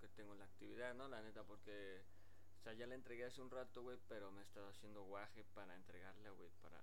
que 0.00 0.08
tengo 0.08 0.32
en 0.32 0.40
la 0.40 0.44
actividad, 0.44 0.94
¿no? 0.94 1.08
La 1.08 1.22
neta, 1.22 1.42
porque, 1.42 2.02
ya 2.76 2.86
la 2.86 2.94
entregué 2.94 3.24
hace 3.24 3.40
un 3.40 3.50
rato, 3.50 3.82
güey, 3.82 3.98
pero 4.08 4.30
me 4.30 4.40
he 4.40 4.44
estado 4.44 4.68
haciendo 4.68 5.02
guaje 5.04 5.44
para 5.54 5.74
entregarla, 5.74 6.30
güey, 6.30 6.50
para, 6.60 6.82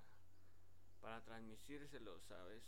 para 1.00 1.22
transmitírselo, 1.22 2.20
¿sabes? 2.22 2.64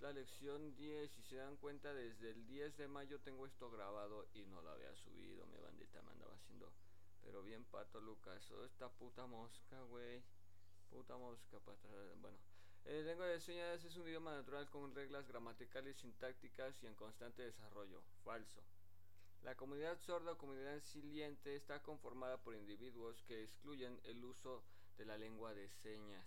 La 0.00 0.12
lección 0.12 0.74
10, 0.76 1.10
si 1.10 1.22
se 1.22 1.36
dan 1.36 1.56
cuenta, 1.56 1.92
desde 1.92 2.30
el 2.30 2.46
10 2.46 2.76
de 2.76 2.88
mayo 2.88 3.20
tengo 3.20 3.46
esto 3.46 3.70
grabado 3.70 4.26
y 4.34 4.46
no 4.46 4.62
lo 4.62 4.70
había 4.70 4.94
subido, 4.94 5.46
mi 5.46 5.58
bandita 5.58 6.00
me 6.02 6.12
andaba 6.12 6.34
haciendo, 6.34 6.72
pero 7.22 7.42
bien 7.42 7.64
pato 7.64 8.00
Lucas, 8.00 8.50
oh, 8.52 8.64
esta 8.64 8.88
puta 8.88 9.26
mosca, 9.26 9.82
güey, 9.82 10.22
puta 10.90 11.16
mosca, 11.16 11.58
para 11.60 11.78
bueno. 12.16 12.38
El 12.84 13.04
lengua 13.04 13.26
de 13.26 13.40
señas 13.40 13.84
es 13.84 13.96
un 13.96 14.08
idioma 14.08 14.32
natural 14.32 14.70
con 14.70 14.94
reglas 14.94 15.28
gramaticales, 15.28 15.98
sintácticas 15.98 16.82
y 16.82 16.86
en 16.86 16.94
constante 16.94 17.42
desarrollo. 17.42 18.00
Falso. 18.24 18.62
La 19.42 19.54
comunidad 19.54 19.98
sorda 19.98 20.32
o 20.32 20.38
comunidad 20.38 20.80
siliente 20.80 21.56
está 21.56 21.82
conformada 21.82 22.36
por 22.38 22.54
individuos 22.54 23.22
que 23.22 23.42
excluyen 23.42 23.98
el 24.04 24.22
uso 24.24 24.62
de 24.98 25.06
la 25.06 25.16
lengua 25.16 25.54
de 25.54 25.68
señas. 25.70 26.26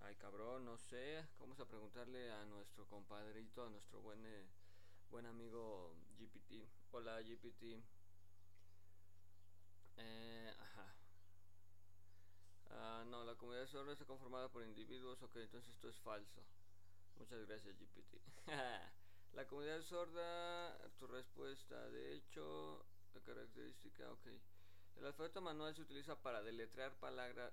Ay, 0.00 0.14
cabrón, 0.16 0.64
no 0.64 0.78
sé. 0.78 1.26
Vamos 1.38 1.60
a 1.60 1.66
preguntarle 1.66 2.32
a 2.32 2.44
nuestro 2.46 2.86
compadrito, 2.86 3.66
a 3.66 3.68
nuestro 3.70 4.00
buen, 4.00 4.24
eh, 4.24 4.46
buen 5.10 5.26
amigo 5.26 5.94
GPT. 6.18 6.66
Hola, 6.92 7.20
GPT. 7.20 7.82
Eh, 9.98 10.54
ajá. 10.58 10.94
Ah, 12.70 13.04
no, 13.06 13.24
la 13.24 13.34
comunidad 13.34 13.66
sorda 13.66 13.92
está 13.92 14.06
conformada 14.06 14.48
por 14.48 14.62
individuos. 14.64 15.22
Ok, 15.22 15.36
entonces 15.36 15.74
esto 15.74 15.88
es 15.90 16.00
falso. 16.00 16.40
Muchas 17.18 17.46
gracias, 17.46 17.76
GPT. 17.78 18.20
comunidad 19.52 19.82
sorda, 19.82 20.78
tu 20.98 21.06
respuesta. 21.08 21.76
De 21.90 22.14
hecho, 22.14 22.82
la 23.12 23.20
característica, 23.20 24.10
ok. 24.10 24.26
El 24.96 25.04
alfabeto 25.04 25.42
manual 25.42 25.74
se 25.74 25.82
utiliza 25.82 26.16
para 26.16 26.42
deletrear 26.42 26.92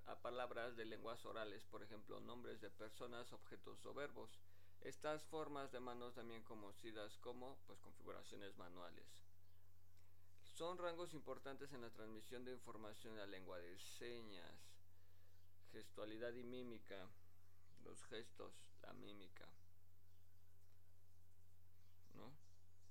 a 0.05 0.15
palabras 0.21 0.77
de 0.77 0.85
lenguas 0.85 1.25
orales, 1.25 1.65
por 1.65 1.83
ejemplo, 1.83 2.21
nombres 2.21 2.61
de 2.61 2.69
personas, 2.69 3.33
objetos 3.33 3.85
o 3.85 3.93
verbos. 3.93 4.39
Estas 4.79 5.23
formas 5.25 5.73
de 5.73 5.81
manos 5.81 6.15
también 6.15 6.41
conocidas 6.43 7.17
como 7.17 7.57
pues, 7.67 7.77
configuraciones 7.79 8.55
manuales. 8.55 9.05
Son 10.55 10.77
rangos 10.77 11.13
importantes 11.13 11.73
en 11.73 11.81
la 11.81 11.89
transmisión 11.89 12.45
de 12.45 12.53
información 12.53 13.13
en 13.13 13.19
la 13.19 13.25
lengua 13.25 13.59
de 13.59 13.77
señas 13.77 14.55
gestualidad 15.73 16.33
y 16.33 16.43
mímica, 16.43 17.07
los 17.83 18.03
gestos, 18.05 18.53
la 18.81 18.93
mímica, 18.93 19.45
¿no? 22.15 22.31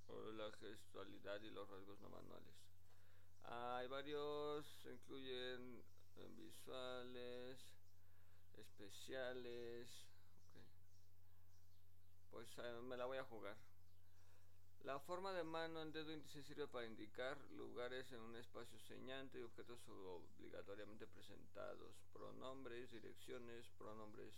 La 0.09 0.51
gestualidad 0.53 1.41
y 1.43 1.51
los 1.51 1.69
rasgos 1.69 2.01
no 2.01 2.09
manuales. 2.09 2.55
Hay 3.45 3.87
varios, 3.89 4.67
incluyen 4.87 5.83
eh, 6.17 6.29
visuales, 6.37 7.59
especiales. 8.57 9.89
Pues 12.31 12.49
eh, 12.59 12.81
me 12.83 12.97
la 12.97 13.07
voy 13.07 13.19
a 13.19 13.25
jugar. 13.25 13.57
La 14.85 14.99
forma 15.01 15.33
de 15.33 15.45
mano 15.45 15.83
en 15.83 15.93
dedo 15.93 16.13
índice 16.13 16.43
sirve 16.43 16.69
para 16.69 16.87
indicar 16.87 17.37
lugares 17.51 18.11
en 18.13 18.21
un 18.21 18.37
espacio 18.37 18.79
señante 18.79 19.39
y 19.39 19.43
objetos 19.43 19.81
obligatoriamente 19.89 21.07
presentados, 21.07 21.95
pronombres, 22.13 22.91
direcciones, 22.91 23.69
pronombres 23.77 24.33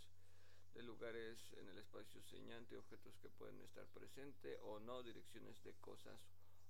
de 0.73 0.83
lugares 0.83 1.53
en 1.53 1.67
el 1.67 1.77
espacio 1.77 2.21
señante, 2.23 2.77
objetos 2.77 3.17
que 3.19 3.29
pueden 3.29 3.61
estar 3.61 3.85
presentes 3.87 4.57
o 4.63 4.79
no, 4.79 5.03
direcciones 5.03 5.61
de 5.63 5.73
cosas 5.75 6.19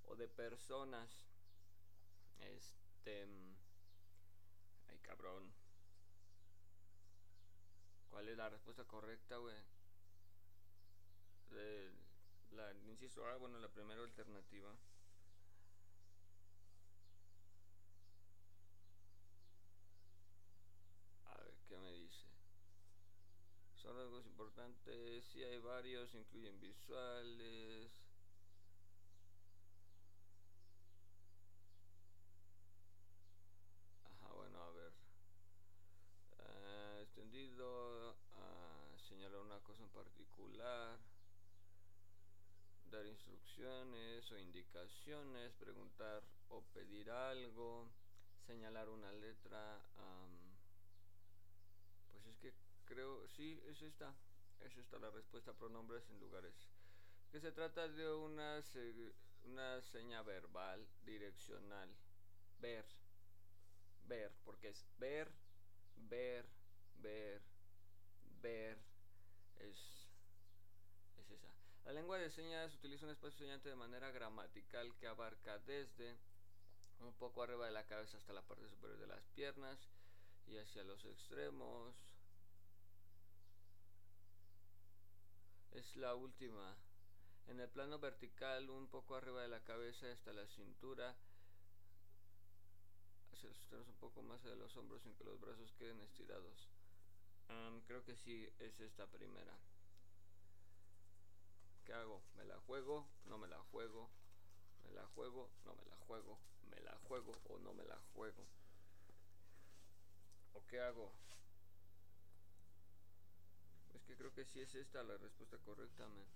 o 0.05 0.15
de 0.15 0.27
personas. 0.27 1.09
Este. 2.39 3.27
Ay, 4.87 4.97
cabrón. 4.99 5.51
¿Cuál 8.09 8.27
es 8.27 8.37
la 8.37 8.49
respuesta 8.49 8.83
correcta, 8.85 9.37
güey? 9.37 9.55
la 12.51 12.73
inciso 12.89 13.25
A, 13.27 13.35
bueno, 13.37 13.59
la 13.59 13.69
primera 13.69 14.01
alternativa. 14.01 14.73
A 21.25 21.37
ver 21.37 21.53
qué 21.67 21.77
me 21.77 21.91
dice. 21.93 22.25
Son 23.75 23.95
rasgos 23.95 24.25
si 25.31 25.43
hay 25.43 25.57
varios, 25.59 26.13
incluyen 26.13 26.59
visuales. 26.59 27.91
Ajá, 34.03 34.33
bueno, 34.33 34.61
a 34.61 34.71
ver. 34.71 34.91
Ah, 36.39 36.99
extendido, 37.03 38.11
uh, 38.11 38.99
señalar 39.07 39.39
una 39.39 39.59
cosa 39.59 39.83
en 39.83 39.89
particular 39.89 40.99
dar 42.91 43.05
instrucciones 43.05 44.29
o 44.31 44.37
indicaciones, 44.37 45.53
preguntar 45.53 46.21
o 46.49 46.61
pedir 46.73 47.09
algo, 47.09 47.89
señalar 48.45 48.89
una 48.89 49.13
letra. 49.13 49.79
pues 52.11 52.25
es 52.25 52.37
que 52.39 52.53
creo, 52.85 53.25
sí, 53.29 53.61
es 53.65 53.81
esta. 53.81 54.13
Es 54.61 54.77
esta 54.77 54.99
la 54.99 55.09
respuesta 55.09 55.53
pronombres 55.53 56.07
en 56.09 56.19
lugares. 56.19 56.53
Que 57.31 57.39
se 57.39 57.51
trata 57.51 57.87
de 57.87 58.11
una, 58.13 58.63
una 59.43 59.81
seña 59.81 60.21
verbal 60.23 60.87
direccional. 61.03 61.89
Ver. 62.59 62.85
Ver, 64.07 64.31
porque 64.43 64.69
es 64.69 64.85
ver, 64.99 65.31
ver, 66.09 66.45
ver, 67.01 67.41
ver. 68.41 68.77
Es 69.59 70.01
la 71.85 71.93
lengua 71.93 72.17
de 72.19 72.29
señas 72.29 72.73
utiliza 72.75 73.05
un 73.05 73.11
espacio 73.11 73.39
señante 73.39 73.69
de 73.69 73.75
manera 73.75 74.11
gramatical 74.11 74.95
que 74.97 75.07
abarca 75.07 75.57
desde 75.59 76.15
un 76.99 77.13
poco 77.15 77.41
arriba 77.41 77.65
de 77.65 77.71
la 77.71 77.85
cabeza 77.87 78.17
hasta 78.17 78.33
la 78.33 78.43
parte 78.43 78.69
superior 78.69 78.99
de 78.99 79.07
las 79.07 79.25
piernas 79.35 79.89
y 80.47 80.57
hacia 80.57 80.83
los 80.83 81.03
extremos. 81.05 81.95
Es 85.71 85.95
la 85.95 86.15
última. 86.15 86.75
En 87.47 87.59
el 87.59 87.69
plano 87.69 87.97
vertical, 87.97 88.69
un 88.69 88.87
poco 88.87 89.15
arriba 89.15 89.41
de 89.41 89.47
la 89.47 89.63
cabeza 89.63 90.11
hasta 90.11 90.33
la 90.33 90.45
cintura. 90.47 91.15
Hacia 93.31 93.49
los 93.49 93.57
extremos 93.57 93.87
un 93.87 93.95
poco 93.95 94.21
más 94.21 94.43
de 94.43 94.55
los 94.55 94.75
hombros 94.75 95.01
sin 95.01 95.15
que 95.15 95.23
los 95.23 95.39
brazos 95.39 95.73
queden 95.79 96.01
estirados. 96.01 96.69
creo 97.87 98.03
que 98.03 98.15
sí 98.17 98.47
es 98.59 98.79
esta 98.79 99.07
primera. 99.07 99.57
¿Qué 101.85 101.93
hago? 101.93 102.21
¿Me 102.35 102.45
la 102.45 102.59
juego? 102.59 103.07
¿No 103.25 103.37
me 103.37 103.47
la 103.47 103.59
juego? 103.71 104.09
¿Me 104.83 104.91
la 104.91 105.05
juego? 105.07 105.49
¿No 105.65 105.73
me 105.75 105.85
la 105.85 105.95
juego? 105.95 106.37
¿Me 106.69 106.79
la 106.81 106.95
juego 107.07 107.33
o 107.49 107.57
no 107.59 107.73
me 107.73 107.85
la 107.85 107.97
juego? 108.13 108.45
¿O 110.53 110.65
qué 110.67 110.79
hago? 110.81 111.11
Creo 114.21 114.33
que 114.35 114.45
sí 114.45 114.61
es 114.61 114.75
esta 114.75 115.01
la 115.01 115.17
respuesta 115.17 115.57
correcta, 115.65 116.07
man. 116.07 116.27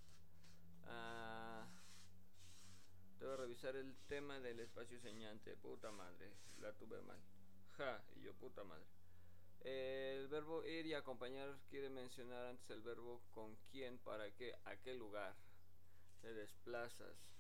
Ah, 0.88 1.68
revisar 3.38 3.76
el 3.76 3.96
tema 4.08 4.40
del 4.40 4.60
espacio 4.60 5.00
señante. 5.00 5.56
Puta 5.56 5.92
madre, 5.92 6.32
la 6.62 6.74
tuve 6.74 7.00
mal. 7.04 7.20
Ja, 7.78 8.04
y 8.16 8.22
yo 8.22 8.34
puta 8.34 8.64
madre. 8.64 8.88
El 9.60 10.28
verbo 10.30 10.66
ir 10.66 10.88
y 10.88 10.96
acompañar 10.96 11.60
quiere 11.70 11.92
mencionar 11.92 12.48
antes 12.48 12.68
el 12.72 12.82
verbo 12.82 13.22
con 13.30 13.56
quién, 13.70 14.00
para 14.00 14.32
qué, 14.32 14.56
a 14.66 14.78
qué 14.78 14.96
lugar 14.96 15.36
te 16.22 16.34
desplazas. 16.34 17.35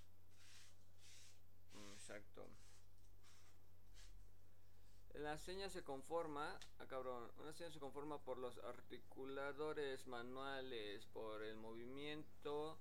La 5.35 5.39
seña 5.39 5.69
se 5.69 5.83
conforma, 5.83 6.57
ah 6.79 6.85
cabrón, 6.87 7.29
una 7.41 7.51
seña 7.51 7.69
se 7.69 7.77
conforma 7.77 8.17
por 8.19 8.37
los 8.37 8.57
articuladores 8.59 10.07
manuales, 10.07 11.05
por 11.07 11.43
el 11.43 11.57
movimiento 11.57 12.77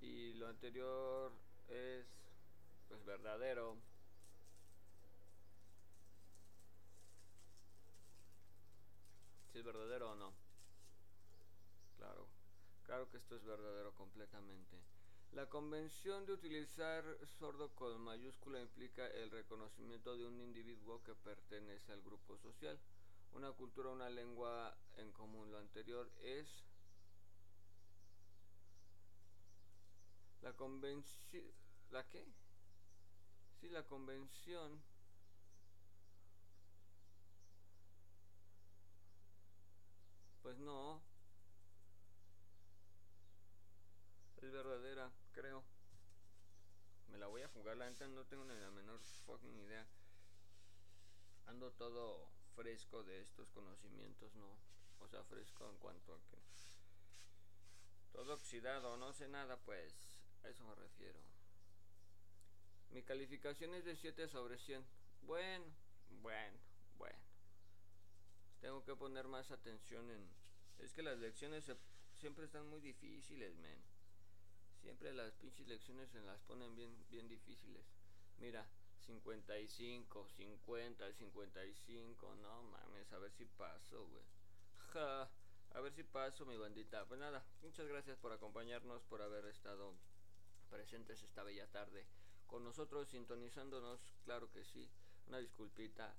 y 0.00 0.32
lo 0.32 0.48
anterior 0.48 1.30
es 1.68 2.04
pues 2.88 3.04
verdadero. 3.04 3.76
es 9.54 9.64
verdadero 9.64 10.10
o 10.10 10.16
no. 10.16 10.32
Claro, 11.98 12.26
claro 12.82 13.08
que 13.10 13.18
esto 13.18 13.36
es 13.36 13.44
verdadero 13.44 13.94
completamente. 13.94 14.76
La 15.36 15.44
convención 15.50 16.24
de 16.24 16.32
utilizar 16.32 17.04
sordo 17.38 17.68
con 17.74 18.00
mayúscula 18.00 18.58
implica 18.58 19.06
el 19.06 19.30
reconocimiento 19.30 20.16
de 20.16 20.26
un 20.26 20.40
individuo 20.40 21.02
que 21.02 21.14
pertenece 21.14 21.92
al 21.92 22.00
grupo 22.00 22.38
social, 22.38 22.78
una 23.34 23.52
cultura, 23.52 23.90
una 23.90 24.08
lengua 24.08 24.74
en 24.96 25.12
común. 25.12 25.50
Lo 25.50 25.58
anterior 25.58 26.10
es 26.22 26.64
la 30.40 30.54
convención... 30.54 31.44
¿La 31.90 32.02
qué? 32.08 32.24
Sí, 33.60 33.68
la 33.68 33.82
convención. 33.82 34.80
Pues 40.42 40.56
no. 40.56 41.02
Es 44.40 44.52
creo. 45.32 45.64
Me 47.08 47.18
la 47.18 47.26
voy 47.26 47.42
a 47.42 47.48
jugar, 47.48 47.76
la 47.76 47.88
neta 47.88 48.06
no 48.08 48.24
tengo 48.24 48.44
ni 48.44 48.54
la 48.54 48.70
menor 48.70 49.00
fucking 49.26 49.58
idea. 49.58 49.86
Ando 51.46 51.70
todo 51.72 52.28
fresco 52.54 53.02
de 53.04 53.20
estos 53.20 53.50
conocimientos, 53.50 54.34
¿no? 54.34 54.56
O 55.00 55.08
sea, 55.08 55.22
fresco 55.24 55.68
en 55.68 55.76
cuanto 55.78 56.14
a 56.14 56.18
que... 56.28 56.36
Todo 58.12 58.34
oxidado, 58.34 58.96
no 58.96 59.12
sé 59.12 59.28
nada, 59.28 59.58
pues. 59.58 59.94
A 60.42 60.48
eso 60.48 60.64
me 60.64 60.74
refiero. 60.74 61.20
Mi 62.90 63.02
calificación 63.02 63.74
es 63.74 63.84
de 63.84 63.94
7 63.94 64.26
sobre 64.28 64.58
100. 64.58 64.84
Bueno, 65.22 65.66
bueno, 66.22 66.58
bueno. 66.96 67.18
Tengo 68.60 68.82
que 68.84 68.96
poner 68.96 69.28
más 69.28 69.50
atención 69.50 70.10
en... 70.10 70.26
Es 70.78 70.92
que 70.92 71.02
las 71.02 71.18
lecciones 71.18 71.70
siempre 72.14 72.46
están 72.46 72.66
muy 72.68 72.80
difíciles, 72.80 73.54
men. 73.56 73.78
Siempre 74.86 75.12
las 75.12 75.34
pinches 75.34 75.66
lecciones 75.66 76.08
se 76.10 76.20
las 76.20 76.40
ponen 76.42 76.76
bien, 76.76 76.96
bien 77.10 77.28
difíciles. 77.28 77.84
Mira, 78.38 78.64
55, 79.00 80.28
50, 80.28 81.12
55. 81.12 82.34
No 82.36 82.62
mames, 82.62 83.12
a 83.12 83.18
ver 83.18 83.32
si 83.32 83.46
paso, 83.46 84.06
güey. 84.06 84.24
A 84.94 85.80
ver 85.80 85.92
si 85.92 86.04
paso, 86.04 86.46
mi 86.46 86.56
bandita. 86.56 87.04
Pues 87.06 87.18
nada, 87.18 87.44
muchas 87.62 87.88
gracias 87.88 88.16
por 88.18 88.30
acompañarnos, 88.30 89.02
por 89.02 89.22
haber 89.22 89.46
estado 89.46 89.92
presentes 90.70 91.20
esta 91.20 91.42
bella 91.42 91.66
tarde 91.66 92.06
con 92.46 92.62
nosotros, 92.62 93.08
sintonizándonos, 93.08 94.14
claro 94.22 94.52
que 94.52 94.64
sí. 94.64 94.88
Una 95.26 95.38
disculpita 95.38 96.14